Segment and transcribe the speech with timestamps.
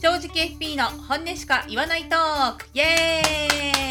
[0.00, 2.66] 正直 FP の本音しか言わないトーク。
[2.72, 3.22] イエ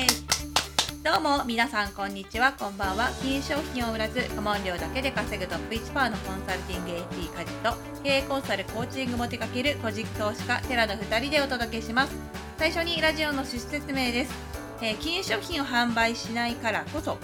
[0.01, 1.03] ーイ。
[1.03, 2.53] どうも皆さんこんにちは。
[2.53, 3.09] こんばんは。
[3.21, 7.73] 金融商品を売らず顧問料だけで稼ぐトップ1%のコンサルティング AP 家事と
[8.03, 12.15] 経営コンサルコーチングも手掛ける個人投資家テラの2人でお届けします。
[12.57, 14.33] 最初にラジオの趣旨説明です、
[14.81, 17.17] えー金融商品を販売しないからこそ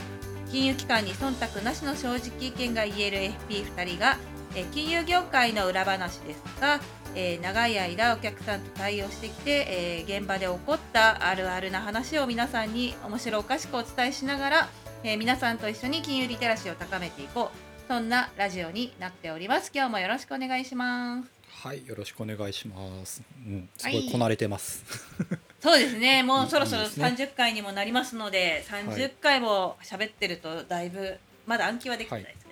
[0.51, 3.17] 金融機関に忖度なしの正直意見が言える
[3.49, 4.17] FP2 人が、
[4.55, 6.79] えー金融業界の裏話ですが、
[7.15, 14.69] えー長い間お客さんと対応してきて、えー現場で起こったあるあるな話を皆さんに面白おかしくお伝えしながら、
[15.03, 17.57] えー皆さんと一緒に金融リテラシーを高めていこう。
[17.85, 19.69] そんなラジオになっております。
[19.75, 21.29] 今日もよろしくお願いします。
[21.61, 23.21] はい、よろしくお願いします。
[23.45, 23.93] うん、すはい。
[23.93, 24.85] ごいこなれてます。
[25.61, 26.23] そうですね。
[26.23, 27.07] もうそろそろいいですね。
[27.07, 32.42] 30回にもなりますので30回も喋ってるとだいぶまだ暗記はできてないです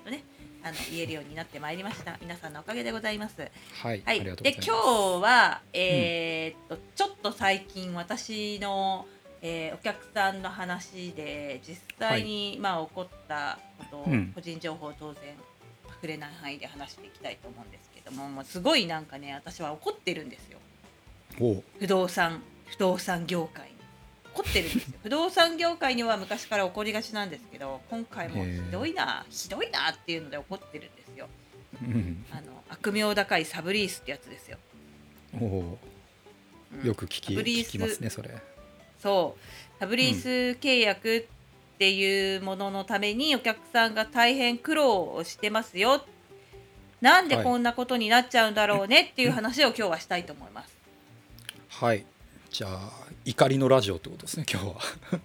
[0.64, 2.18] あの言えるようになってまいりました。
[2.22, 3.42] 皆さんのおかげでございます。
[3.42, 3.50] はい、
[3.82, 4.72] はい、ありがとうで今ございます。
[4.72, 9.06] 日は、えーっとちょっと最近私の、
[9.42, 14.32] えーお客さんの話で実際に、まあ、起こったことを、うん。
[14.36, 15.22] 個人情報を当然
[15.96, 20.60] 触れない範囲で話していきたいと思うんですけども、もうすごいなんかね私は怒ってるんですよ。
[21.80, 23.72] 不動産不動産業界に
[24.34, 24.94] 怒ってるんですよ。
[25.04, 31.28] 不動産業界には昔から起こりがちなんですけど今回もひどいなひどいなっていうので怒ってるんですよ。
[31.82, 34.58] うん、あの悪名高いサブリースってやつですよ。
[35.40, 35.80] おお。
[36.74, 36.82] うん。
[36.84, 38.30] う、よく聞き聞きますね、それ。
[39.00, 39.80] そう。
[39.80, 40.28] サブリース
[40.60, 41.28] 契約
[41.76, 46.06] っていうもののためにお客さんが大変苦労をしてますよ。
[47.02, 47.44] なんではい。
[47.44, 50.78] こんなことになっちゃうんだろうねっていう話を今日はしたいと思います。
[51.70, 52.06] はい、
[52.52, 52.92] じゃあ
[53.26, 54.76] 怒りのラジオってことですね、今日は。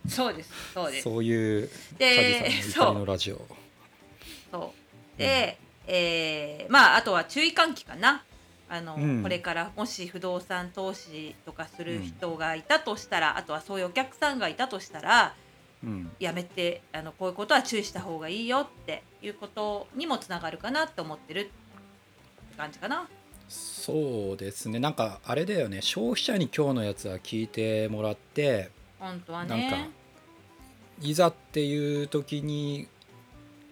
[0.08, 1.02] そうですそうです。
[1.02, 3.40] そういうで怒りのラジオ。
[4.50, 4.74] そ
[5.16, 5.18] う。
[5.18, 8.24] で、えーまああとは注意喚起かな。
[8.68, 9.22] あの、うん。
[9.22, 15.34] これからもし不動産投資とかする人がいたとしたら、あとはそういうお客さんがいたとしたら
[15.84, 21.50] うん、やめてあのこういうことは注意した方がいいよっていうことにもつながるかなって思ってるって
[22.56, 23.06] 感じかな。
[23.48, 29.90] そうですね、なんかあれだよね、消費者に今日のやつは聞いてもらって、本当はなんかね。
[31.00, 32.88] いざっていう時に。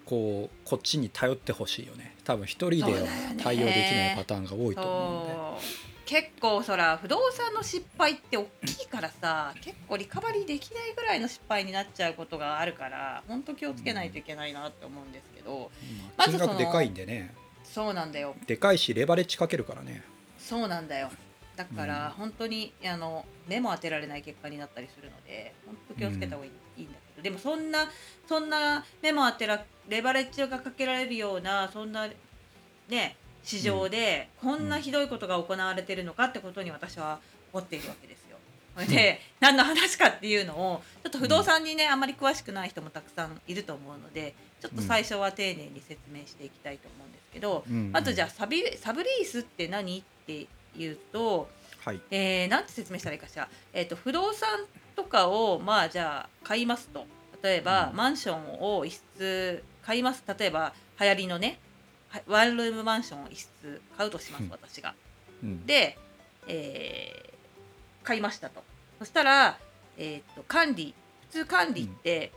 [0.07, 2.15] こうこっちに頼ってほしいよね。
[2.25, 3.09] 多分一人では
[3.43, 5.35] 対応できないパターンが多いと思うんで。
[6.05, 15.71] 結構そら不動産の失敗って大きいからさ結構リカバリーできないぐらいの失敗になっちゃうことがあるから本当気をつけないといけないなって思うんですけど、
[16.19, 17.35] まずその金額でかいんでね
[17.75, 18.37] そうなんだよ。
[18.47, 20.05] でかいしレバレッジかけるからね。
[20.39, 21.11] そうなんだよ。
[21.57, 22.13] だからうん。
[22.13, 27.23] 本当にあの目も当てられない結果になったりするので本当気をつけた方がいい,、ん、だけど。
[27.23, 27.91] でもそんな
[28.29, 32.09] そんな目も当てらレバレッジがかけられるようなそんな
[32.89, 37.19] ね市場でこんなひどいことが行われてるのかってことに私は
[37.53, 38.37] 思っているわけですよ。
[38.87, 50.47] で何の話かっていうのをちょっと不動産にねあんまり詳しくない人もたくさんいると思うのでちょっと最初は丁寧に説明していきたいと思うんですけど、うんまずじゃあサビサブリースって何って
[50.77, 51.49] いうと、
[51.85, 52.01] はい。
[52.11, 54.49] えーなんて説明したらいいかしら、えー、と不動産
[54.97, 57.07] とかをまあじゃあ買いますと。
[57.43, 57.97] 例えば、うん。
[57.97, 60.25] マンションを一室買います。
[60.39, 61.59] 例えば流行りのね
[62.09, 64.51] はワンルームマンションを一室買うとしますうん。
[64.51, 64.95] 私が。
[65.43, 65.67] うん。
[65.67, 65.99] で、
[66.47, 67.35] えー
[68.05, 68.63] 買いましたと。
[68.99, 69.59] そしたら、
[69.97, 70.95] えー、と管理
[71.31, 72.33] 普通管理って、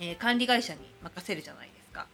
[0.00, 2.06] えー管理会社に任せるじゃないですか。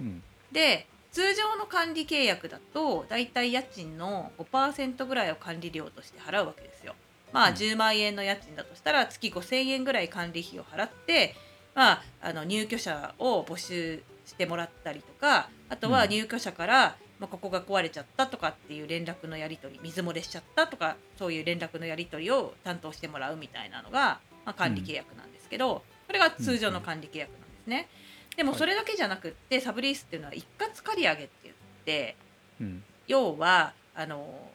[0.00, 0.22] うん。
[0.52, 6.94] で通常の管理契約だとだいたい家賃の5%ぐらいを管理料として払うわけですよ。
[7.32, 11.34] まあうん10万円の家賃だとしたら月5,000円ぐらい管理費を払って、
[11.74, 27.88] まあ、あの入居者を募集してもらったりとかあとはうん入居者から、まあ、ここが壊れちゃったとかっていう連絡のやり取り水漏れしちゃったとかそういう連絡のやり取りを担当してもらうみたいなのが、まあ、管理契約なんですけど、それが通常の管理契約なんですね。
[28.36, 28.58] でもはい。
[28.58, 31.54] それだけじゃなくってサブリースっていうのは一括借り上げって言っ
[31.84, 32.16] て
[32.60, 32.82] うん。
[33.06, 34.50] 要はあの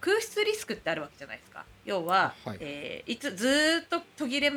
[0.00, 1.64] 空室リスクってあるわけじゃないですか。
[1.84, 2.58] 要は、はい。
[2.60, 4.52] えーいつずーっと途切れ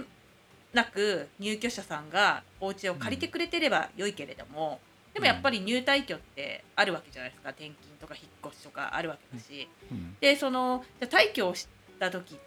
[0.73, 4.79] なく入居者さんがお家を借りてくれてれば良いけれども、
[5.13, 7.49] でもやっぱり入退去ってあるわけじゃないですか。
[7.49, 10.15] 転勤とか引っ越しとかあるわけだし、うん。
[10.19, 11.67] でそのじゃあ退去をし
[11.99, 12.39] た時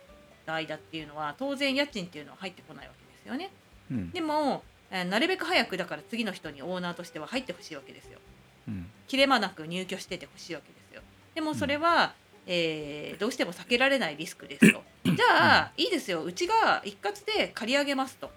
[0.47, 3.51] の間っていうのは当然家賃っていうのは入ってこないわけですよね。
[3.91, 4.11] うん。
[4.11, 8.19] でもえーなるべく早くだから次の人にオーナーとしては入ってほしいわけですよ。
[8.69, 11.03] うん切れ間なく入居しててほしいわけですよ。
[11.35, 12.15] でもそれは、
[12.47, 14.83] えーどうしても避けられないリスクですと。
[15.05, 18.31] じゃあ、いいですようちが一括で借り上げますと。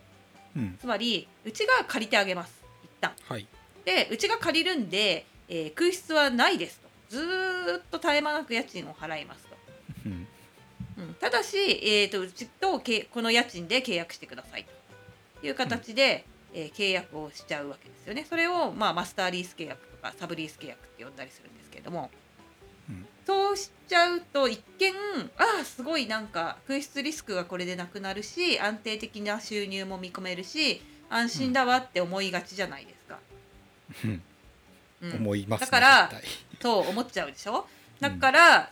[0.55, 2.53] うんつまりうちが借りてあげます
[2.83, 3.13] 一旦。
[3.27, 3.47] はい
[3.85, 6.89] でうちが借りるんで、えー空室はないですと。
[7.09, 9.57] ずーっと絶え間なく家賃を払いますと。
[10.05, 10.27] うん
[10.99, 14.65] うん、ただし、えー、とうちとけこの家賃で契約してください
[15.41, 18.25] という形で、えー契約をしちゃうわけですよね。
[18.27, 22.09] それを、まあ、マスターリース契約とかサブリース契約って呼んだりするんですけれども、
[22.89, 23.05] うん。
[23.25, 24.93] そうしちゃうと一見
[25.37, 33.19] ああすごいなんか紛失リスクがこれでなくなるし安定的な収入も見込めるし安心だわって思いがちじゃないですか。
[34.05, 34.21] うん。
[35.01, 35.13] うん。
[35.17, 36.11] 思いますねだから
[36.61, 37.67] そう思っちゃうでしょ？
[37.99, 38.71] だから、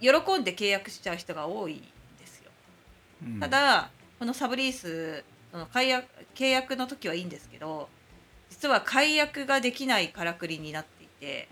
[0.00, 2.50] よ喜んで契約しちゃう人が多いんですよ。
[3.24, 3.40] うん。
[3.40, 7.88] ただこのサブリースその解約契約の時はいいんですけど
[8.50, 11.48] 実は解約ができないからくりになっていて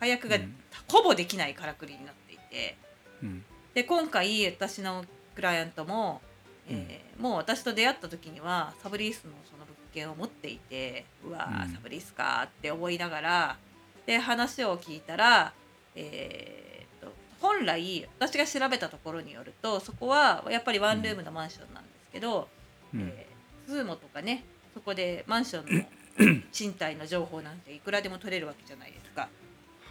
[0.00, 0.54] 解約がうん。
[0.88, 2.76] ほぼできないからくりになっていて
[3.22, 3.44] うん。
[3.74, 5.04] で今回私の
[5.34, 6.20] クライアントも、
[6.68, 11.72] えーもう私と出会った時にはサブリースのその物件を持っていてうわー、うん。
[11.72, 13.56] サブリースかって思いながら
[14.04, 15.52] で話を聞いたら、
[15.94, 22.48] えーっと本来私が調べたところによるとそこはやっぱりワンルームのマンションなんですけど、
[22.92, 23.00] うん。
[23.02, 24.44] えーズーモとかね
[24.74, 29.28] そこでマンションの 賃貸の情報なんていくらでも取れるわけじゃないですか。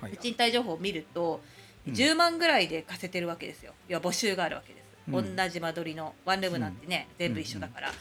[0.02, 0.18] はい。
[0.18, 1.42] 賃貸情報を見ると
[1.88, 1.94] うん。
[1.94, 3.74] 10万ぐらいで貸せてるわけですよ。
[3.88, 4.84] 要は募集があるわけです。
[5.08, 5.36] うん。
[5.36, 7.92] 同じ間取りのワンルームなんてね、全部一緒だから、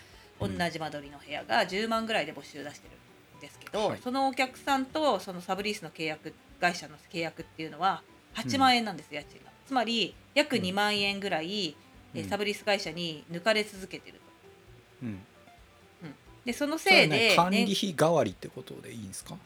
[0.40, 0.56] うん。
[0.58, 3.98] 同じ間取りの部屋が10万ぐらいで募集出してるんですけど、はい。
[4.02, 8.02] そのお客さんとそのサブリースの契約会社の契約っていうのは
[8.34, 9.50] 8万円なんです、家賃が。
[9.66, 11.76] つまり約2万円ぐらい、
[12.14, 12.28] えうん。
[12.28, 14.20] サブリース会社に抜かれ続けてる
[15.00, 15.06] と。
[16.44, 19.36] うんでそのせいで、ね管理ね費代わりってことでいいんですか？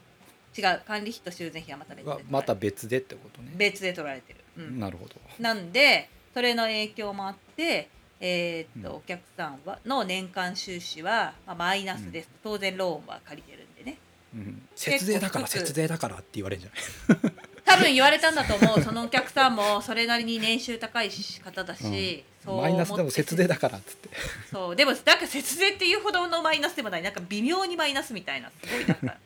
[0.57, 2.11] 違う管理費と修繕費はまた別で。
[2.11, 3.53] はまた別でってことね。
[3.57, 4.41] 別で取られてる。
[4.57, 4.79] うん。
[4.81, 5.15] なるほど。
[5.39, 7.91] なんでそれの影響もあって、
[8.21, 8.97] えーっとうん。
[8.97, 13.99] お客さんはの年間収支は、まあ、マイナスです、当然ローンは借りてるんでね。
[14.35, 14.63] うん。
[14.75, 17.33] 節税だから節税だからって言われるんじゃない？
[17.67, 18.83] 多分言われたんだと思う。
[18.83, 21.11] そのお客さんもそれなりに年収高い
[21.45, 24.09] 方だし、マイナスでも節税だからっつって。
[24.53, 27.03] そうでもなんか節税っていうほどのマイナスでもない。
[27.03, 28.51] なんか微妙にマイナスみたいな。
[28.65, 29.17] すごいなんか、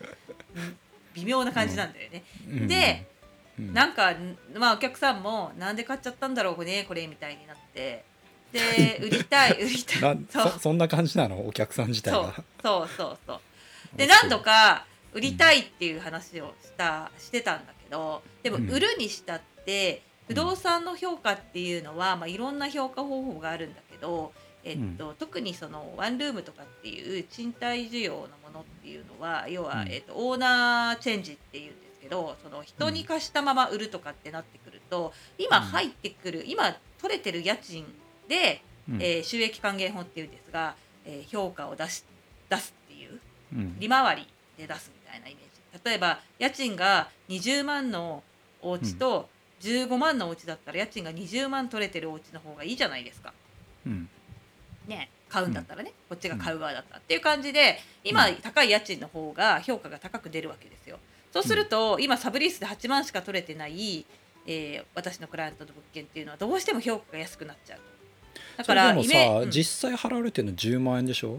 [0.57, 0.79] う ん
[1.15, 2.23] 微妙な感じなんだよね。
[2.49, 2.69] うん。
[2.69, 3.07] で、
[3.59, 3.75] うん。
[3.75, 4.15] なんか、
[4.55, 8.05] まあ、お客さんもなんで買っちゃったんだろうねこれみたいになって。
[8.53, 10.19] で売りたい売りたい。
[10.31, 10.51] そう。
[10.53, 11.47] そそんな感じなの？
[11.47, 12.23] お客さん自体そう。
[12.25, 13.19] がそうそう。
[13.27, 13.41] そう。
[13.97, 18.71] で何度か売りたいっていう話をしたしてたんだけどでもうん。
[18.71, 24.33] 売るにしたって不動産の評価っていうのは、まあ、いろんな評価方法があるんだけど、
[24.63, 29.89] えっと特にそのワンルームとかっていう賃貸需要のものっていうのは要は、うん。
[29.89, 35.65] えっとオーナーチェンジっていうんですけどその人に貸したまま売るとかってなってくると今うん。
[35.65, 37.85] 入ってくる今取れてる家賃
[38.29, 39.03] でうん。
[39.03, 40.77] えー収益還元法っていうんですが、
[41.07, 42.05] えー評価を出し
[42.49, 43.19] 出すっていう
[43.53, 43.81] うん。
[43.81, 45.85] 利回りで出すみたいなイメージ。
[45.85, 48.23] 例えば家賃が20万の
[48.63, 49.29] お家と
[49.61, 53.33] 15万のお家だったら家賃が20万取れてるお家の方がいいじゃないですか。
[53.87, 54.09] うん。
[54.89, 58.35] ね買うんだったらね、こっちが買う側だったらっていう感じで今うん。
[58.37, 60.99] 高い家賃の方が評価が高く出るわけですよ。
[61.33, 64.05] そうすると、今サブリースで8万しか取れてない、
[64.47, 67.79] えー私のクライアントの物件っていうのはどうしても評価が安くなっちゃう。
[68.57, 69.51] だからイメさ、うん。
[69.51, 71.39] 実際払われてるの10万円でしょ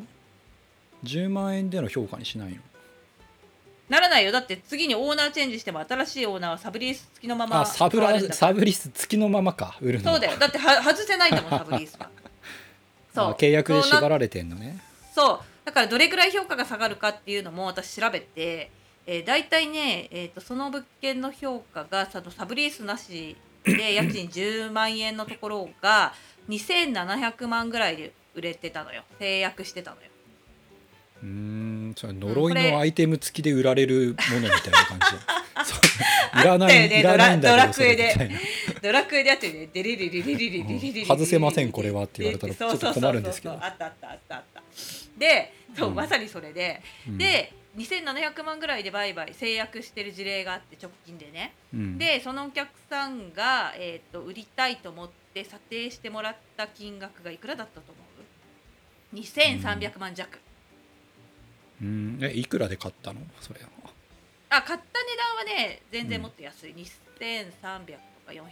[1.04, 2.62] ？10万円での評価にしないの？
[3.92, 4.32] ならないよ。
[4.32, 10.40] だって次にオーナーチェンジしても新しいオーナーはサブリース付きのままあサブラサブリス付きのままか売るのはそうだよ。
[10.40, 12.10] だっては外せないんだもんサブリースは。
[13.14, 13.26] そう。
[13.26, 14.80] あ契約で縛られてんのね。
[15.14, 18.72] そうだからどれぐらい評価が下がるかっていうのも私調べて、
[19.06, 26.14] えー、大体ね、えー、とその物件の評価がそのサブリースなしで家賃10万円のところが
[26.48, 29.04] 2700万ぐらいで売れてたのよ。
[29.20, 30.04] 制約してたのよ。
[31.24, 31.26] う
[31.96, 35.16] それん呪いのアイテム付きで売られるものみたいな感じ。
[36.42, 38.32] いらないいらないんだドラけドラクエで。
[38.82, 39.70] ドラクエでやってるね。
[39.74, 44.62] デリリリリリリリリ外せませんこれはって言われたらちょっと困るんですけどあったあったあったあった
[45.18, 58.02] でそう、うんまさにそれで、うんで2700万ぐらいで売買制約してる事例があって直近でね、うんでそのお客さんが、えー、と売りたいと思って査定してもらった金額がいくらだったと思う
[59.14, 60.40] 2300万弱、
[61.82, 62.20] うん。
[62.22, 63.22] えいくらで買ったの？
[63.40, 63.68] それは。
[64.50, 66.86] あ買った値段はね全然もっと安い、2300
[67.18, 68.46] とか400だっ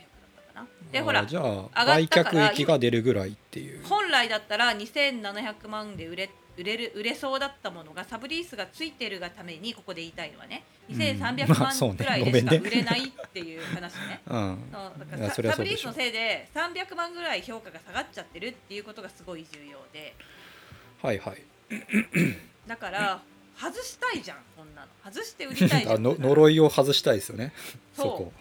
[0.48, 0.68] たかな。
[0.92, 3.84] でほらあじゃあ上がっ売たから却益が出るぐらいっていう。
[3.86, 10.96] 本来だったら2700万で売れ売れる売れそうだったものがサブリースがついてるがためにここで言いたいのはねうん。
[10.96, 11.96] 2300まあそうね。
[11.98, 14.22] 万ぐらいでしか売れないっていう話ね。
[14.28, 14.70] うん。
[14.72, 15.90] そうだいやからそれはそうでしょ。
[15.92, 20.16] サブリースのせいで300万ぐらい評価が下がっちゃってるっていうことがすごい重要で。
[21.02, 21.44] はいはい
[22.70, 23.20] だから
[23.60, 24.88] 外したいじゃんこんなの。
[25.04, 27.52] 外して売りたいじゃ あんの呪いを外したいですよね。
[27.96, 28.32] そこ。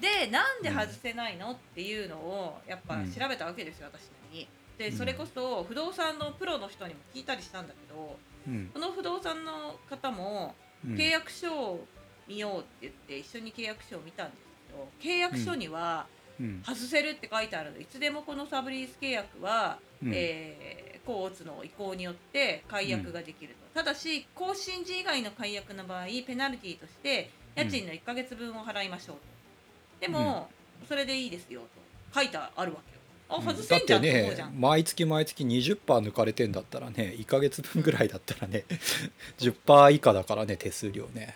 [0.00, 3.12] でなんで外せないのっていうのをやっぱうん。
[3.12, 4.48] 調べたわけですよ、私なりに。
[4.78, 4.96] でうん。
[4.96, 8.70] それこそ不動産のプロの人にも聞いたりしたんだけどうん。
[8.72, 10.94] その不動産の方もうん。
[10.96, 11.86] 契約書を
[12.26, 16.06] 見ようって言って一緒に契約書を見たんですけど契約書には
[16.40, 16.62] うん。
[16.64, 17.76] 外せるって書いてあるの。
[17.76, 20.12] でいつでもこのサブリース契約は、うん。
[20.14, 29.22] えー、コーツの意向によって解約ができると、ただし更新時以外の解約の場合ペナルティとして家賃の1ヶ月分を払いましょうと、
[30.00, 30.48] でも、
[30.88, 32.20] それでいいですよと。
[32.20, 33.00] 書いてあるわけよ。
[33.28, 33.42] あうん。
[33.42, 38.64] 外せんじゃんだってと思うじゃん、ね毎月毎月20%抜かれてんだったらね1ヶ月分ぐらいだったらね
[39.38, 41.34] 10%以下だからね手数料ね。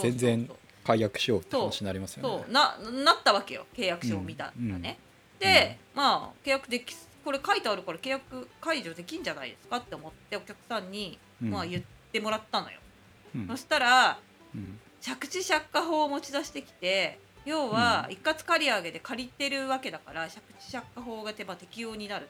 [0.00, 0.50] 全然
[0.84, 2.44] 解約しようって話になりますよね。
[2.44, 2.52] そう。
[2.52, 3.66] ななったわけよ。
[3.74, 4.98] 契約書を見たらね、
[5.38, 11.50] で、まあ契約できこれ書いてあるから契約解除できんじゃないですかって思ってお客さんに、うん。
[11.50, 12.78] まあ、言ってもらったのよ、
[13.34, 13.46] うん。
[13.48, 14.18] そしたら
[14.54, 14.78] うん。
[15.04, 22.28] 借地借家法を持ち出してきて要は一括借り上げで借りてるわけだから借地借家法が手ば適用になる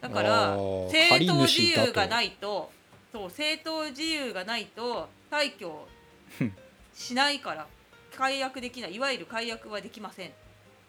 [0.00, 2.70] だから正当自由がないと
[3.12, 5.88] そう正当自由がないと退去
[6.94, 7.66] しないから
[8.16, 8.94] 解約できない。
[8.94, 10.30] いわゆる解約はできません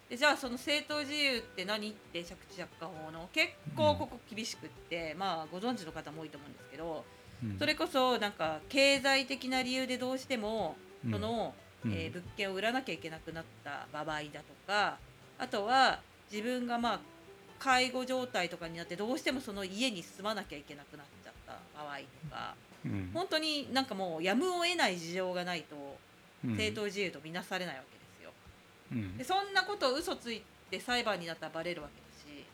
[0.09, 3.27] でじゃあその正当自由って何って借地借家法の？
[3.33, 7.03] 結構ここ厳しくって、まあご存知の方も多いと思うんですけど
[7.43, 7.57] うん。
[7.57, 11.11] それこそなんか経済的な理由でどうしてもうん。
[11.11, 11.91] その、うん。
[11.91, 14.97] えー物件を売らなきゃいけなくなった場合だとか
[15.39, 15.99] あとは
[16.31, 16.99] 自分がまあ
[17.57, 23.09] 介護状態とかになってどうしてもその家に住まなきゃいけなくなっちゃった場合とかうん。
[23.11, 25.75] 本当になんかもうやむを得ない事情がないと
[26.45, 26.55] うん。
[26.55, 27.94] 正当自由とみなされないわけ。
[28.91, 29.17] うん。
[29.17, 32.45] でそんなことを嘘ついて裁判になったらバレるわけだし、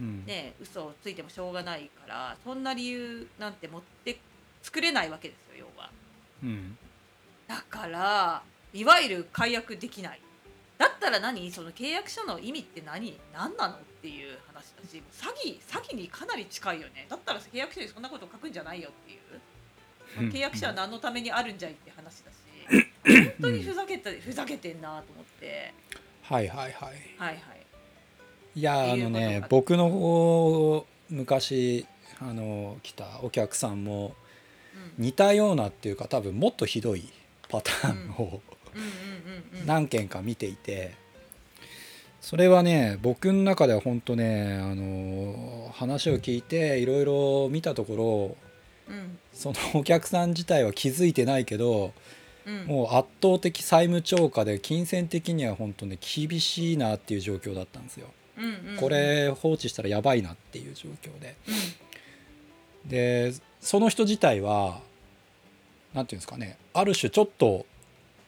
[0.00, 0.24] うん。
[0.26, 4.18] ね、嘘をついてもしょうがないからそんな理由なんて持って
[4.62, 5.90] 作れないわけですよ要は。
[6.42, 6.76] うん。
[7.46, 10.20] だからいわゆる解約できない。
[10.76, 11.50] だったら何？
[11.50, 13.18] その契約書の意味って何？
[13.32, 17.06] 何なのっていう話だし詐欺詐欺にかなり近いよね。
[17.08, 20.32] だったら契約書にそんなこと書くんじゃないよっていう、うん。
[20.32, 22.34] 契約書は何のためにあるんじゃいって話だし
[22.70, 25.72] 本当にふざけてふざけてんなと思って。
[26.22, 26.72] はいはいはい。
[26.72, 27.38] はいはい。
[28.54, 31.86] いやあのね僕の方昔
[32.20, 34.14] あの来たお客さんも
[34.98, 35.04] うん。
[35.04, 37.08] 似たようなっていうか多分もっとひどい
[37.48, 38.42] パターンを
[39.64, 40.94] 何件か見ていて
[42.20, 48.36] それはね僕の中では本当ねあの話を聞いていろいろ見たとこ
[48.88, 49.18] ろうん。
[49.32, 51.92] そのお客さん自体は気づいてないけどうん
[52.66, 58.08] もう圧倒的債務超過で金銭的には本当ね厳しいなっていう状況だったんですよ。
[58.38, 58.76] うんうんうん。
[58.78, 61.36] これ放置したらやばいなっていう状況で。
[62.84, 62.88] うん。
[62.88, 64.80] でその人自体は
[65.92, 67.66] なんていうんですかねある種ちょっと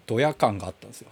[0.07, 1.09] ドヤ感があったんですよ。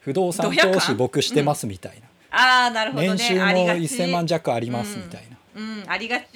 [0.00, 3.08] 不動産投資僕してますみたいな、ああなるほどね。
[3.10, 3.80] 年収もありがち。
[3.80, 5.84] 1000万弱ありますみたいな、うん。
[5.86, 6.26] ありがち。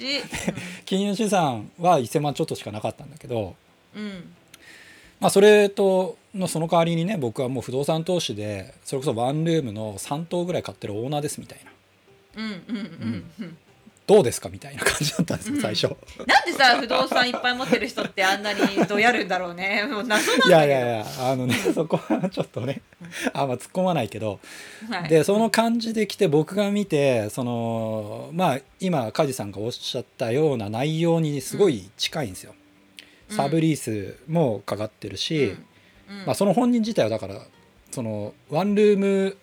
[0.85, 3.55] 金融資産は1000万ちょっとしかなかったんだけど
[3.95, 4.35] うんうん
[5.25, 11.71] まあそれとのその代わりにね僕はもう不動産投資でそれこそワンルームの3棟ぐらい買ってるオーナーですみたいな。
[12.43, 13.57] うんうんうんうん
[14.05, 15.61] どうですかみたいな感じだったんですようん。
[15.63, 15.87] 最初。
[16.27, 19.83] なんでさ不動産いっぱい持ってる人ってあんなにどやるんだろうね。
[19.89, 20.75] もう謎なんいやだけど。
[20.75, 22.83] いやいやあのねそこはちょっとね
[23.33, 24.39] あんま突っ込まないけど。
[24.91, 25.09] はい。
[25.09, 32.51] でその感じで来て僕が見てそのまあ今梶さんがおっしゃったような内容にすごい近いんですよ。
[32.51, 32.64] うん
[33.29, 35.55] サブリースもかかってるし、
[36.25, 37.41] まあ、その本人自体はだから
[37.91, 39.37] そのワンルーム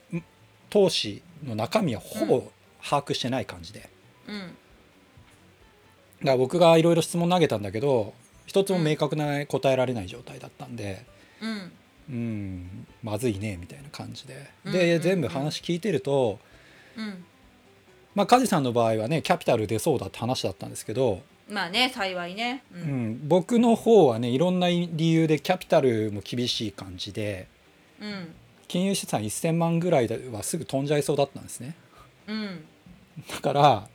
[0.70, 2.50] 投資の中身はほぼ
[2.82, 3.88] 把握してない感じで。
[4.28, 4.38] うん。
[4.38, 8.14] だから僕がいろいろ質問投げたんだけど
[8.46, 11.04] 一つも明確な答えられない状態だったんで。
[11.40, 11.72] うん。
[12.10, 14.50] うんまずいねみたいな感じで。
[14.64, 15.02] で、うん。
[15.02, 16.38] 全部話聞いてると
[16.96, 17.24] うん。
[18.14, 21.22] まあ梶さんの場合はねキャピタル出そうだって話だったんですけど、
[21.52, 22.64] まあね幸いね。
[22.74, 23.10] ううん。
[23.10, 27.46] ん僕の方はねいろんな理由でキャピタルも厳しい感じで
[28.00, 28.34] うん。
[28.68, 31.76] 金融資産1,000万ぐらいはすぐ飛んじゃいそうだったんですね。
[32.26, 32.64] うん。
[33.30, 33.88] だから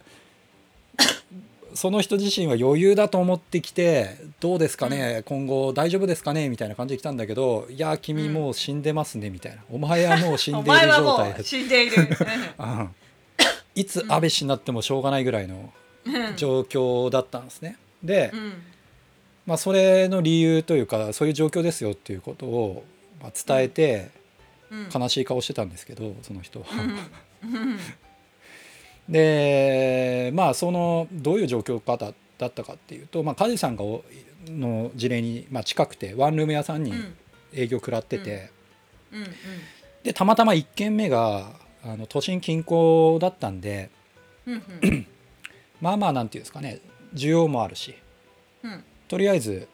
[1.73, 9.63] その人自身は余裕だと思ってきてどうですかね、今後大丈夫ですかねみたいな感じで来たんだけどいや君もう死んでますねみたいな。
[9.71, 12.07] お前はもう死んおでいる状態死んでいる。
[12.59, 12.89] うん。
[13.73, 15.69] いつ安倍氏になってもしょうがないぐらいのうん
[16.35, 17.77] 状況だったんですね。
[18.03, 18.53] で、うん。
[19.45, 22.83] まあ、それの理由というかそういう状況ですよっていうことを
[23.21, 24.09] まあ伝えて
[24.69, 24.89] うん。
[24.93, 26.65] 悲しい顔してたんですけどその人は。
[29.07, 34.03] でまあそのどういう状況かだだったかっていうと、まあ、梶さんがお
[34.47, 37.15] の事例に、まあ、近くてワンルーム屋さんにうん。
[37.53, 38.51] 営業食らってて、で
[40.03, 43.89] でたまたま1軒目があの都心近郊だったんで
[45.81, 46.79] まあまあなんていうんですかね
[47.13, 47.95] 需要もあるし。
[48.63, 48.83] うん。
[49.07, 49.67] とりあえず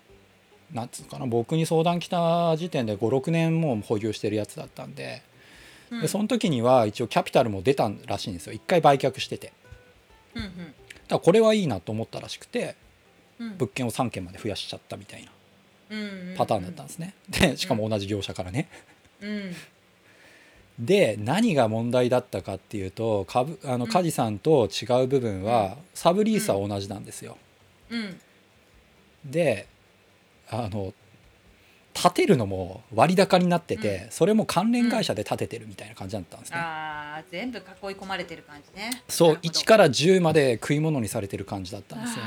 [0.71, 5.21] なんつうのかな僕に相談来た時点で56年もう保有してるやつだったんで。
[5.91, 6.01] うん。
[6.01, 8.53] でその時には一応キャピタルも出たらしいんですよ。
[8.53, 9.53] 一回売却してて。
[10.35, 10.53] うんだか
[11.09, 12.75] らこれはいいなと思ったらしくて
[13.39, 13.47] うん。
[13.47, 15.31] うん物件を3件まで増やしちゃったみたいな
[15.91, 16.35] うんうん。
[16.37, 17.13] パターンだったんですね。
[17.29, 18.69] でしかも同じ業者からね。
[19.21, 19.55] うん
[20.79, 23.91] で何が問題だったかっていうと株あのうん。
[23.91, 27.37] 梶さんと違う部分はサブリースは同じなんですよ。
[27.89, 28.19] うん。
[29.25, 29.67] で
[30.49, 30.93] あの
[31.93, 37.63] 建てるのも割高になってて、それも関連会社で建ててるみたいな感じだったんですね、ああ全部囲い
[37.95, 39.03] 込まれてる感じね。
[39.07, 39.49] そうなるほど。
[39.59, 42.25] 1から10まで食い物にされてる感じだったんですよ。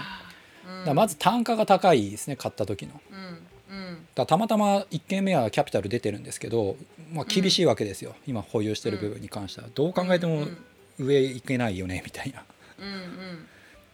[0.87, 3.01] だまず単価が高いですね買った時の。
[3.11, 3.39] うん
[3.71, 4.07] うん。
[4.15, 6.77] らたまたま1軒目はキャピタル出てるんですけど、
[7.13, 9.69] まあ、厳しいわけですよ、今保有してる部分に関しては。
[9.75, 10.57] どう考えてもうん。
[10.99, 12.43] 上行けないよねみたいな。
[12.79, 13.47] うんうん。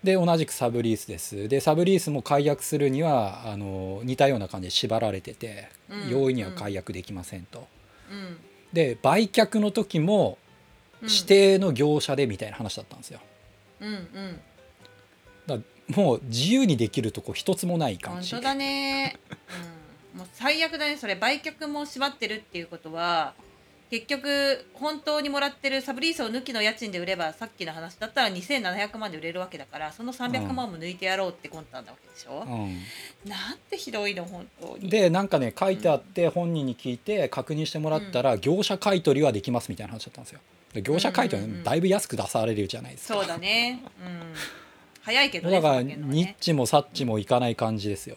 [0.05, 1.49] で同じくサブリースです。
[1.49, 6.11] でサブリースも解約するにはあの似たような感じで縛られてて、うん。
[6.11, 7.67] 容易には解約できませんと。
[8.11, 8.37] うん。
[8.73, 10.38] で売却の時も
[11.02, 11.09] うん。
[11.09, 13.21] 指定の業者でみたいな話だったんですよ。
[13.81, 14.41] うんうん。
[15.47, 15.59] だ
[15.89, 18.31] もう自由にできるとこ一つもない感じ。
[18.31, 19.19] 本当だね、
[20.15, 23.35] うん、もう最悪だねそれ売却も縛ってるっていうことは
[23.93, 34.89] 結局本当にもらってるサブリースを抜きの家賃で売ればさっきの話だったら2700万で売れるわけだからその300万も抜いてやろうって魂胆なわけでしょ、うなんてひどいの本当ん、に。
[34.89, 40.41] でなんかね書いてあって本人に聞いて確認してもらったら業者買い取りはできますみたいな話だったんですよ。
[40.73, 43.15] で業者買い取だいぶ安く出されるじゃないですか。
[43.15, 43.83] そうだね。
[44.03, 44.33] うん
[45.02, 45.94] 早いけどねだからニ
[46.28, 48.16] ッチもサッチもいかない感じですよ。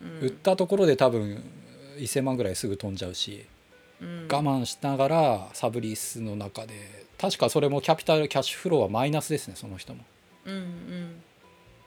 [0.00, 1.42] うん売ったところで多分
[1.98, 3.44] 1000万ぐらいすぐ飛んじゃうし。
[4.00, 10.04] うん我慢しながらサブリースの中で確かそれもキャピタルキャッシュフローはマイナスですねその人も。
[10.46, 11.22] うんうん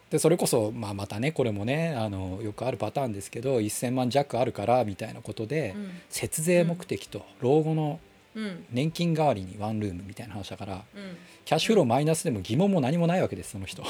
[0.10, 8.11] でそれこそ、まあ、またねこれもねあのよくあるパターンですけど1,000万弱あるからみたいなことで、うん節税目的と老後のうん
[8.72, 10.81] 年金代わりにワンルームみたいな話だからうん。
[11.46, 13.83] キャッシュフローマイナスでも疑問も何もないわけですその人。
[13.83, 13.89] こ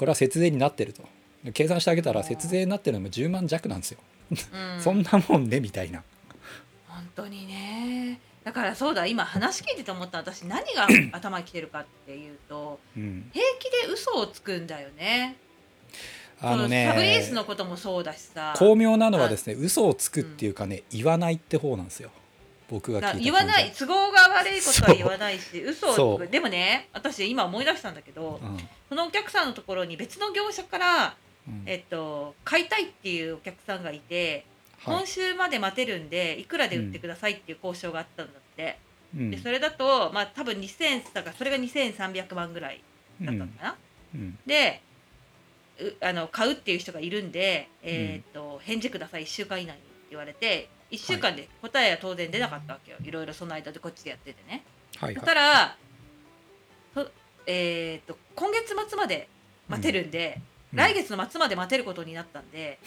[0.00, 1.02] れは節税になってると。
[1.44, 3.98] で計算してあげたら節税になってるのも10万弱なんですよ、
[4.30, 4.36] うん。
[4.80, 6.02] そんなもんねみたいな。
[6.88, 8.20] 本当にね。
[8.44, 13.30] だからそうだ今話聞いてて思った私何が 頭にきてるかっていうとうん。
[13.32, 15.36] 平気で嘘をつくんだよね。
[16.40, 18.54] あのそサブリースねのこともそうだしさ。
[18.56, 22.10] 巧妙なのはですね嘘をつくっていうかね言わないって方なんですよ
[22.72, 28.40] 僕が聞いただ言わない都合が悪いことは言わないし嘘をでもね私今思い出したんだけど
[28.88, 31.54] そのお客さんのところに別の業者から、うん。
[31.54, 34.44] うんえっと、買いたいっていうお客さんがいて、
[34.78, 34.96] はい。
[34.98, 38.78] 今週まで待てるんでいくらで売ってくださいっていう交渉があったんだって、
[39.16, 39.30] うん。
[39.30, 42.80] でそれだとまあ多分2000だからそれが2300万ぐらい
[43.20, 43.76] だったのかな、
[44.14, 44.38] うん。
[44.46, 44.82] で
[45.80, 49.82] うあの買うっていう人がいるんで、えーと返事ください1週間以内に
[50.12, 54.62] 言われて1週間で答えは当然出なかったわけよ、い、ろいろその間でこっちでやっててね。
[54.92, 55.14] そしはい。
[55.14, 55.76] はいたら、
[56.94, 57.08] そ
[57.46, 59.28] えー、と今月末まで
[59.68, 60.38] 待てるんで、
[60.72, 60.78] うん。
[60.78, 62.78] 来月の末まで待てることになったんで、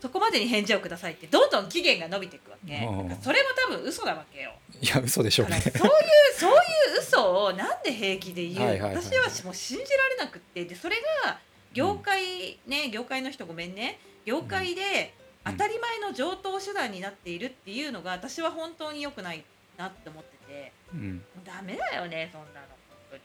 [0.00, 2.78] そこまでに返事をくださいってどんどん期限が伸びていくわけ、
[3.22, 4.52] それも多分嘘なわけよ。
[4.80, 5.60] いや嘘でしょうね。
[5.60, 5.92] そういう
[6.36, 10.64] そういう嘘をなんで平気で言う、はいはいはい私はもう信じられなくって。
[10.64, 11.38] でそれが
[11.72, 13.98] 業界、ね業界の人ごめんね。
[14.24, 15.17] 業界でうん
[15.52, 19.44] 当たり前の上等手段になっているっていうのが私は本当に良くない
[19.76, 20.72] なって思ってて。
[20.92, 21.22] うん。
[21.44, 22.66] ダメだよねそんなの。
[22.88, 23.20] 本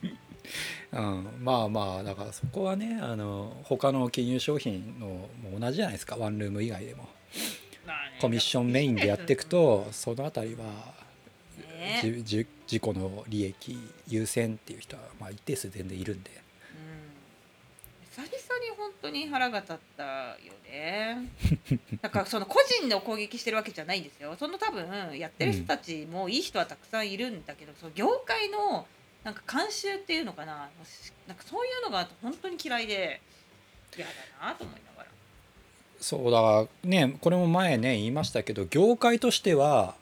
[0.00, 0.18] 当に。
[0.92, 6.16] うん、まあまあだからそこはねあの他の金融商品のも同じじゃないですか。
[6.16, 7.08] ワンルーム以外でも。
[8.20, 10.64] コミッションメインでやっていくとそのあたりは
[11.78, 12.00] ね。
[12.02, 12.46] 自
[12.80, 16.30] 己の利益優先っていう人はまあ一定数全然いるんで。
[16.30, 16.40] うん、
[18.14, 21.28] 久々に本当に腹が立ったよね。
[22.00, 24.36] だからその個人の攻撃してるわけじゃないんですよ。
[24.38, 28.86] その多分やってる人たちもいい人はたくさんいるんだけど、その業界の
[29.24, 30.70] なんか慣習っていうのかな。
[31.26, 33.20] なんかそういうのが本当に嫌いで
[33.96, 35.08] 嫌だなと思いながら。
[36.00, 39.96] そうだねこれも前ね言いましたけど業界としては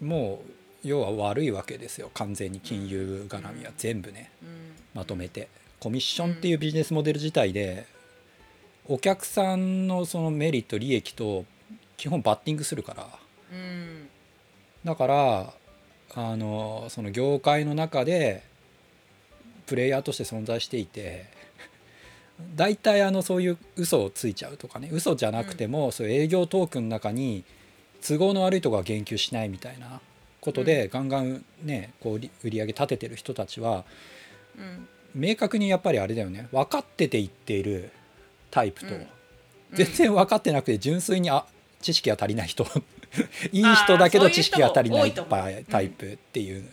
[0.00, 0.42] も
[0.84, 2.12] う要は悪いわけですよ。
[2.14, 4.76] 完全に金融絡みは全部ねうん。
[4.94, 5.48] まとめて
[5.84, 7.86] コミッションっていうビジネスモデル自体で
[8.88, 11.44] お客さんのそのメリット利益と
[11.98, 13.06] 基本バッティングするから。
[13.52, 14.08] うん。
[14.82, 15.52] だから
[16.14, 18.44] あのその業界の中で
[19.66, 21.26] プレイヤーとして存在していて
[22.56, 24.88] 大体あのそういう嘘をついちゃうとかね。
[24.90, 27.44] 嘘じゃなくても、そういう営業トークの中に
[28.00, 30.00] 都合の悪いとこは言及しないみたいな
[30.40, 33.84] ことで、ガンガンねこう売り売り上げ立ててる人たちは
[34.56, 36.48] うん明確にやっぱりあれだよね。
[36.52, 37.90] 分かってて言っている
[38.50, 39.06] タイプと、うん。
[39.72, 41.46] 全然分かってなくて純粋にあ
[41.80, 42.66] 知識が足りない人。
[43.52, 46.68] いい人だけど知識が足りないタイプっていう、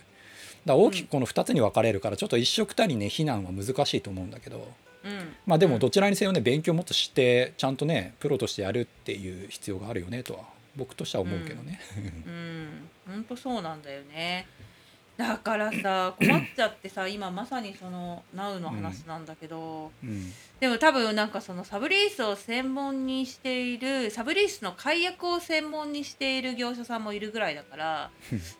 [0.64, 4.72] だ大きくこの2つに分かれるからちょっと一緒くたにね非難は難しいと思うんだけど。
[5.04, 5.34] うん。
[5.46, 10.40] まあでもどちらにせよね勉強もっとしてちゃんとねプロとしてやるっていう必要があるよねとは
[10.76, 11.80] 僕としては思うけどね。
[12.26, 12.88] うん。
[13.06, 14.46] 本当そうなんだよね
[15.16, 20.32] だからさ 困っちゃってさ今まさにその NOW の話なんだけど、うん。
[20.58, 28.10] でも多分なんかそのサブリースを専門にしているサブリースの解約を専門にしている業者さんもいるぐらいだから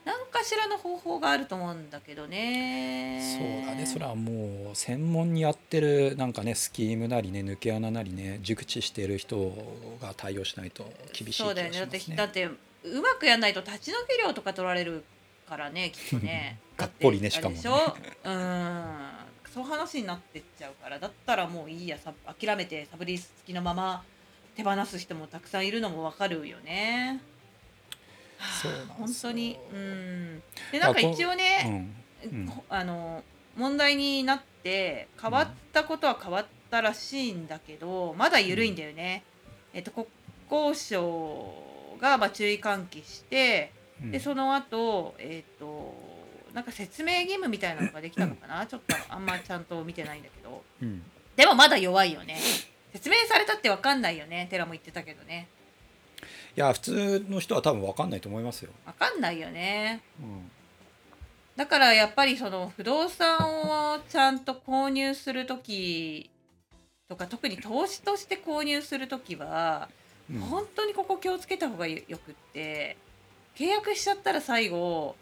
[0.04, 3.20] 何かしらの方法があると思うんだけどね。
[3.38, 3.86] そうだね。
[3.86, 9.52] それはもう専門にやってるなんかねスキームなりね抜け穴なりね熟知してる人
[10.00, 12.16] が対応しないと厳しい気そうだがしますね。
[12.16, 12.16] よね。
[12.16, 15.04] だってだってうまくやんないと立ち退き料とか取られる
[15.52, 16.58] からねきっとね。
[16.78, 17.60] がっぽりねしかもね。
[17.60, 17.94] しょ？
[18.24, 19.10] うん。
[19.52, 24.02] そう話になってっちゃうからだったらもういいやさ諦めてサブリース付きのまま
[24.56, 27.20] 手放す人もたくさんいるのもわかるよね。
[28.38, 29.58] はあそうなん本当に。
[29.70, 30.42] うん。
[30.72, 31.90] でなんか一応ね、
[32.24, 32.46] うん。
[32.46, 33.22] こあの
[33.54, 39.22] 問題になって変わったことは変わったらしいんだけど、まだ緩いんだよね。
[39.74, 40.06] えっと国
[40.50, 43.70] 交省がまあ注意喚起して、
[44.02, 44.10] うん。
[44.10, 45.94] でその後えっと
[46.52, 50.62] なんか説明義務みたいなのができたのかな、 ちょっとあんまちゃんと見てないんだけど。
[50.82, 51.02] うん。
[51.34, 52.38] でもまだ弱いよね。
[52.92, 54.48] 説明されたって分かんないよね？
[54.50, 55.48] テラも言ってたけどね。
[56.54, 58.70] いや普通の人は多分分かんないと思いますよ。
[58.84, 60.02] 分かんないよね。
[60.20, 60.50] うん。
[61.56, 66.30] だからやっぱりその不動産をちゃんと購入する時
[67.08, 69.88] とか特に投資として購入する時は、
[70.30, 70.40] うん。
[70.40, 72.98] 本当にここ気をつけた方がよくって
[73.56, 75.16] 契約しちゃったら最後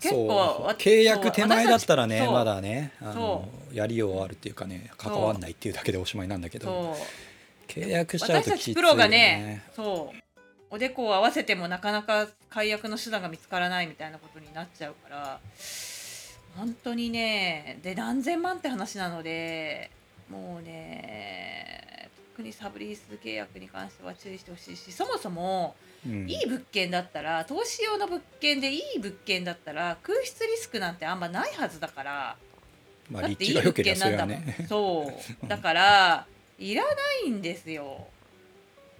[0.00, 6.96] 結構契約手前だったらねまだねあのそやりようあるっていうかね関わんないっていうだけでおしまいなんだけど。
[7.68, 10.22] 契約しちゃうときついよ私たちプロがねそう。
[10.70, 15.40] おでこを合わせてもなかなか解約の手段が見つからないみたいなことになっちゃうから
[16.56, 19.90] 本当にねで何千万って話なので
[20.30, 22.01] もうね特
[22.40, 25.74] にサブリース契約に関しては注意してほしいしそもそも
[26.06, 26.28] うん。
[26.28, 32.36] いい物件だったら投資用の物件でいい物件だったら空室リスクなんてあんまないはずだから。
[33.10, 34.56] まあだっていい物件なんだね。
[34.58, 34.68] もん。
[34.68, 35.46] そう。
[35.46, 36.26] だから
[36.58, 36.90] いらな
[37.26, 38.08] いんですよ。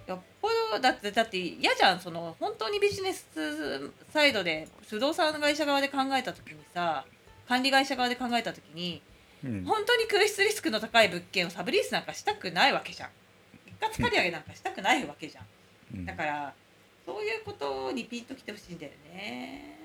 [0.07, 2.01] よっぽどだってだって嫌じゃん。
[2.01, 7.05] その本当にビジネスサイドで不動産会社側で考えた時にさ
[7.49, 9.03] 管理会社側で考えた時に
[9.45, 9.65] うん。
[9.65, 13.11] 本当に空室リスクの高い物件をサブリースなんかしたくないわけじゃん
[13.91, 15.45] 一括借り上げなんかしたくないわけじゃん。
[15.99, 16.07] うん。
[16.07, 16.55] だから
[17.05, 19.79] そういうことにピンときてほしいんだよね。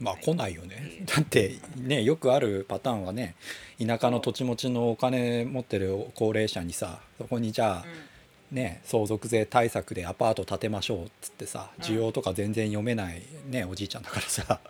[0.00, 1.04] まあ来ないよね。
[1.06, 3.36] だってねよくあるパターンはね
[3.78, 8.11] 田舎の土地持ちのお金持ってる高齢者にさそこにじゃあう
[8.52, 11.84] ね相続税対策でアパート建てましょうっつってさうん。
[11.84, 14.60] 需要とか全然読めないねおじいちゃんだからさ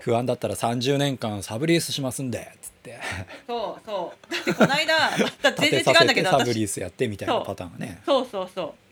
[0.00, 2.98] 不安だったら30年間サブリースしますんでっつって。
[3.46, 4.32] そうそう。
[4.32, 8.02] だってこの間また 全然違うんだけどサブリースやってみたいなパターンがね。
[8.04, 8.28] そう。
[8.30, 8.84] そうそう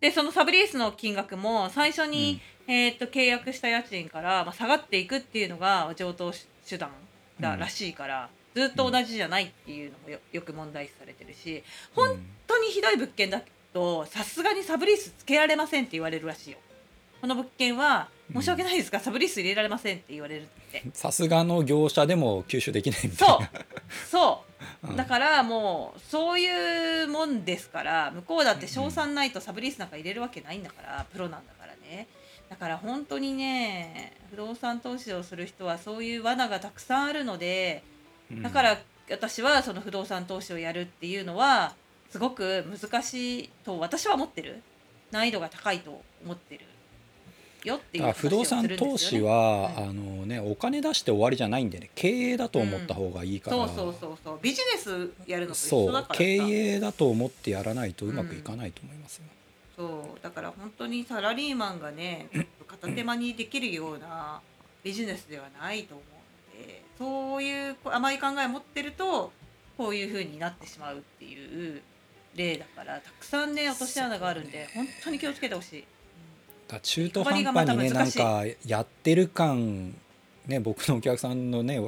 [0.00, 6.32] でそのサブリースの金額も最初に、えー、と契約した家賃から、まあ、下がっていくっていうのが上等
[6.68, 6.90] 手段
[7.40, 11.62] だらしいから、ずっと同じじゃないっていうのもよよく問題視されてるし
[11.94, 13.42] 本うん当にひどい物件だ
[13.76, 16.56] とさすがにサブリースつけられませんって言われるらしいよ。
[17.20, 20.82] この物件は申し訳ないですが、サブリース入れられませんって言われるって。
[20.94, 23.50] さすがの業者でも吸収できないみたいそうな。
[24.10, 24.44] そ
[24.84, 32.08] ううんだからもうそういうもんですから向こうだって賞賛ないとサブリースなんか入れるわけないんだからプロなんだからね
[32.48, 37.82] だから本当にね不動産投資をする人はそういう罠がたくさんあるので
[38.30, 38.78] うんだから
[39.10, 41.74] 私はその不動産投資をやるっていうのは
[42.10, 44.62] すごく難しいと私は思ってる。
[45.10, 46.64] 難易度が高いと思ってる
[47.62, 49.84] よっていう話をあ不動産投資は、うん。
[49.84, 51.90] あのねお金出して終わりじゃないんでね。
[51.94, 54.38] 経営だと思った方がいいから、そうそうそうそう。
[54.42, 56.18] ビジネスやるのと一そう緒だからさ。
[56.18, 59.24] 経営だと思ってやらないとうまくいかないと思いますよ。
[59.76, 60.22] そう。
[60.22, 62.28] だから本当にサラリーマンがね
[62.66, 64.40] 片手間にできるような
[64.82, 69.32] ビジネスではないと思うのでそういう甘い考えを持ってると
[69.76, 71.82] こういう風になってしまうっていう
[72.36, 75.84] 例だからたくさんね落とし穴があるんで、本当に気をつけてほしい。
[76.68, 79.94] だ中途半端にねなんかやってる感
[80.46, 81.80] ね僕のお客さんのね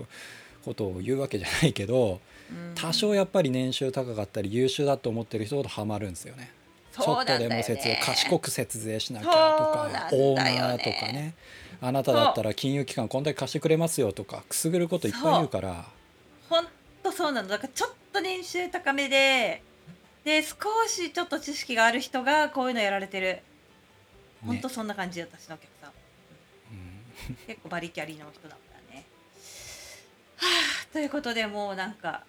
[0.64, 2.74] ことを言うわけじゃないけどうん。
[2.74, 6.50] 多少やっぱり年収高かったり優秀だと思ってる人ほどハマるんですよね。
[6.92, 11.34] ちょっとでも節税賢く節税しなきゃとかオーナーとかね。
[11.80, 15.86] あなただったら金融機関こんだけ貸してくれますよとかくすぐることいっぱい言うから。
[16.48, 16.66] ほん
[17.04, 17.48] とそうなの。
[17.48, 19.62] だからちょっと年収高めで
[20.28, 23.40] で少しちょっと知識がある人がこういうのやられてる。
[24.44, 25.90] ほんとそんな感じ私のお客さん。
[25.90, 27.36] うん。
[27.46, 29.06] 結構バリキャリの人だったね。
[30.36, 32.24] はあということでもうなんか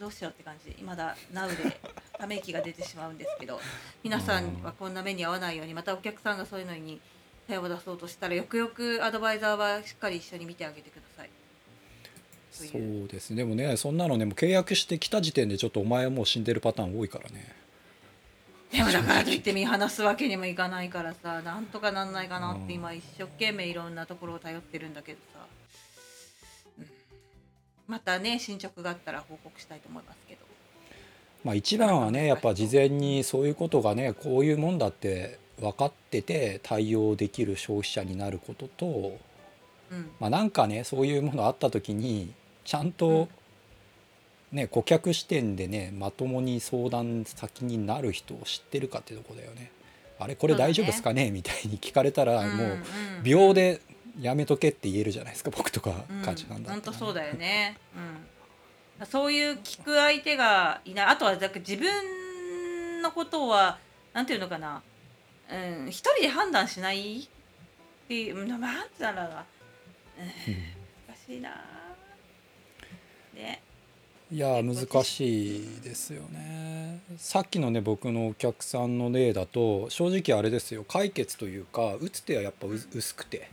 [0.00, 0.74] どうしようって感じ。
[0.82, 1.80] まだ NOW で
[2.18, 3.60] ため息が出てしまうんですけど
[4.02, 6.98] 皆さんはこんな目に遭わないようにまたお客さんがそういうのに
[7.46, 11.30] 手を出そうとしたらよくよくアドバイザーはしっかり一緒に見てあげてください。
[12.58, 13.36] とそうですね。
[13.36, 17.62] でもねそんなのねもう契約してきた時点でちょっとお前はもう死んでるパターン多いからね。
[18.72, 25.40] でもだからといって見放すわけにもいかないからさなんとかなんないかなって今一生懸命いろんなところを頼ってるんだけどさ、
[26.78, 26.86] うん。
[27.86, 30.40] またね進捗があったら報告したいと思いますけど。
[31.44, 39.18] まあ一番はねやっぱ事前にそういうことがねこういうもんだって分かってて対応できる消費者になることと
[39.90, 40.10] うん。
[40.18, 42.32] まあなんかねそういうものあった時に
[42.64, 43.28] ちゃんと
[44.52, 49.70] ね顧客視点でねまともに相談先になる人を知ってるかってとこだよね。
[50.18, 51.30] あれこれ大丈夫ですかね？
[51.30, 53.22] みたいに聞かれたらもううん。
[53.24, 53.80] 秒で
[54.20, 56.22] やめとけって言えるじゃないですか僕とかうん。
[56.22, 57.78] 価値観だ本ったら当そうだよね、
[59.00, 61.06] うん、そういう聞く相手がいない。
[61.06, 63.78] あとはだ自分のことは
[64.12, 64.82] なんていうのかな、
[65.50, 67.20] うん、一人で判断しない？
[67.20, 67.28] っ
[68.06, 68.36] ていう。
[68.36, 69.26] うんなんだろうな、うん、
[71.08, 71.50] 難しいな
[73.34, 73.62] ね
[74.32, 77.00] いや難しいですよね。
[77.18, 80.84] さっきのね僕のお客さんの例だと正直あれですよ。
[80.84, 83.50] 解決というか打つ手はやっぱう薄くて。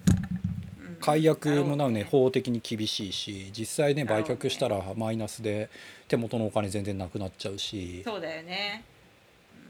[0.79, 0.95] うん。
[1.01, 5.69] 解約もなのねる法的に厳しいし実際ね売却したらマイナスで
[6.07, 8.01] 手元のお金全然なくなっちゃうし。
[8.05, 8.85] そうだよね。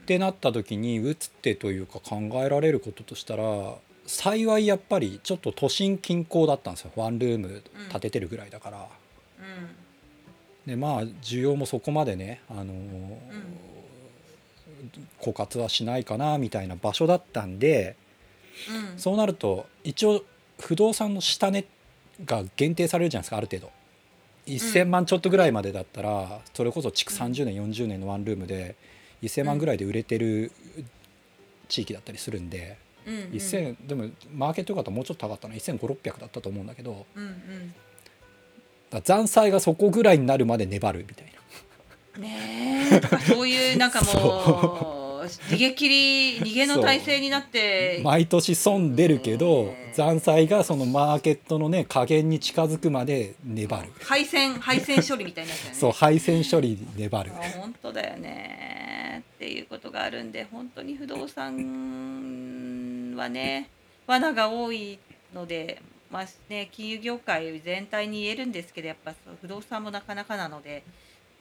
[0.02, 3.74] ってなった時に打つ手というか考えられることとしたら
[4.06, 6.92] 幸いやっぱりちょっと都心近郊だったんですよ。
[6.94, 8.78] ワンルーム建ててるぐらいだから。
[9.40, 9.79] うん
[10.66, 13.16] でまあ需要もそこまでね、あのー
[15.20, 17.96] 枯渇はしないかなみたいな場所だったんで
[18.94, 18.98] うん。
[18.98, 20.24] そうなると一応
[20.58, 21.66] 不動産の下値
[22.24, 23.70] が限定されるじゃないですかある程度。
[24.46, 28.74] 1,000万ちょっとぐらいまでだったらそれこそ築30年40年のワンルームで
[29.22, 30.50] 1,000万ぐらいで売れてる
[31.68, 33.22] 地域だったりするんでうんうん。
[33.32, 37.28] 1,000でもマーケット方もうちょっと高かったの1,500600だったと思うんだけどうんうん。
[37.28, 37.89] だから
[39.02, 41.32] 残債がそこぐらいになるまで粘るみたい
[42.16, 42.22] な。
[42.22, 43.18] ねえ。
[43.32, 53.92] そういうなんかもう逃げ切り逃げの体制になって毎年損出るけどね残債がそのマーケットのね加減に近づくまで粘る。
[54.02, 55.60] 配線配線処理みたいになね。
[55.72, 57.30] そう配線処理に粘る。
[57.32, 59.22] あ本当だよね。
[59.36, 63.68] っていうことがあるんで本当に不動産はね
[64.06, 64.98] 罠が多い
[65.34, 70.82] のでまあね金融業界全体に言えるんですけどやっぱ不動産もなかなかなので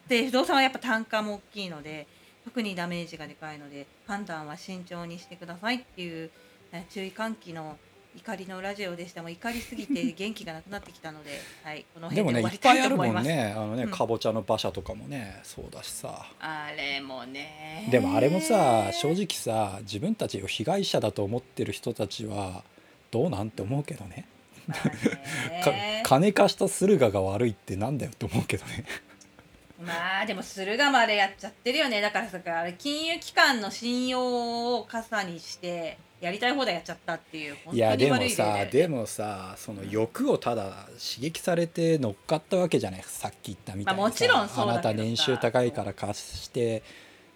[0.07, 2.07] で不動産はやっぱ単価も大きいので
[2.43, 6.31] 特にダメージがでかいので判断は慎重にしてくださいっていう
[6.71, 7.77] ね注意喚起の
[8.15, 9.21] 怒りのラジオでした。
[9.21, 13.27] もう怒りすぎて 元気がなくなってきたので、はい、このでも辺で終わりたいねいっぱいあると思います。
[13.27, 13.91] もんねあのねうん。
[13.91, 16.25] かぼちゃの馬車とかもねそうだしさ。
[16.39, 17.87] あれもね。
[17.91, 22.63] でもあれもさ正直さ自分たちを被害者だと思ってる人たちは
[23.11, 24.25] どうなんて思うけどね
[26.03, 28.85] 金貸した駿河が悪いってなんだよって思うけどね。
[29.81, 32.01] まあでも駿河までやっちゃってるよね。
[32.01, 32.39] だからさ
[32.77, 43.03] 金融機関の信用を傘にしてやりたい放題やっちゃったっていう本当にいやでもさでもさその欲をただ刺激されて乗っかったわけじゃない。
[43.05, 46.83] さっき言ったみたいにさ、まあもちろんそうあなた年収高いから貸して、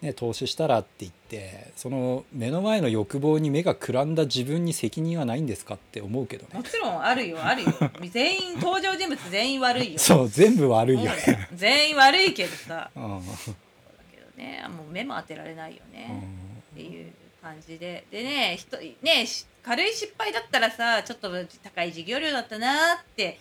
[0.04, 6.50] ね、投資したらって言ってその目の前の欲望に目がくらんだ自分に責任はないんですかって思うけどね。
[6.56, 7.72] もちろんあるよあるよ。
[8.12, 9.98] 全員登場人物全員悪いよ。
[10.04, 12.92] そう全部悪いよそうだよ全員悪いけどさ。
[12.94, 13.02] うん。
[13.02, 13.34] だ
[14.12, 16.22] けどねもう目も当てられないよね、
[16.74, 18.04] っていう感じで。
[18.12, 21.32] でねひとねし軽い失敗だったらさちょっと
[21.64, 23.40] 高い授業料だったなって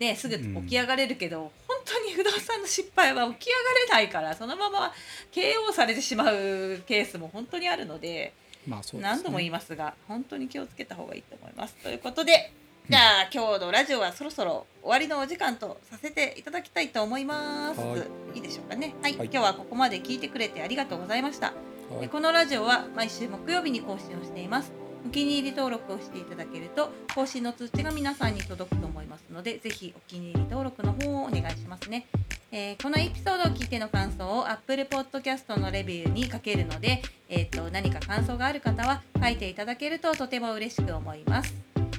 [0.00, 4.92] ねすぐ起き上がれるけど、本当に不動産の失敗は起き上がれないからそのまま
[5.30, 8.32] KO されてしまうケースも本当にあるので
[8.66, 11.74] まあそうですね何度も言いますが本当に気をつけた方がいいと思います。
[11.82, 12.52] ということで
[12.88, 17.80] じゃあ今日のラジオはそろそろ終わりのお時間とさせていただきたいと思います。
[17.80, 18.94] はいいいでしょうかね。
[19.02, 21.48] はい、はい今日はここまで聞いてくれてありがとうございました。
[21.48, 24.79] はいでこのラジオは毎週木曜日に更新をしています。
[25.04, 32.06] お気に入り登録をしていただけると更新の通知が皆さんに届くと思いますのでぜひお気に入り登録の方をお願いしますね。
[32.52, 41.54] えーこのエピソードを聞いての感想を Apple Podcast のレビューに書けるので、えー、と何か感想がある方は書いていただけるととても嬉しく思います。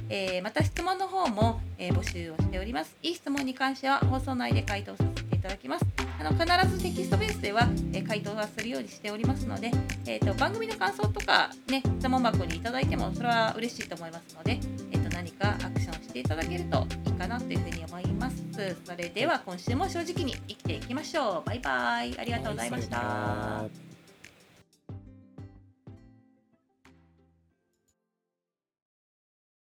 [0.08, 2.96] えーまた質問の方も、え募集をしております。
[3.02, 5.84] いい質問に関しては放送内で回答させただきます。
[6.20, 9.70] あの必ずテキストベースでは、えー回答はするようにしておりますので、
[10.06, 18.42] えー、と番組の感想とか、ね、質問箱にいただいてもそれは嬉しいと思いますので、えー、と何かアクションしていただけるといいかなというふうに思います。
[18.84, 21.46] それでは今週も正直に生きていきましょう。
[21.46, 22.18] バイバイ。
[22.18, 22.98] ありがとうございました。
[22.98, 23.91] はい